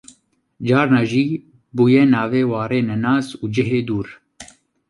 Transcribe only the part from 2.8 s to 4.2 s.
nenas û cihê dûr